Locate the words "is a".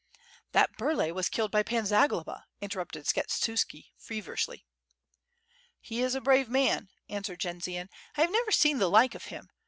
6.01-6.21